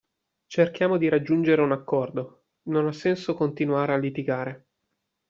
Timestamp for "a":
3.93-3.97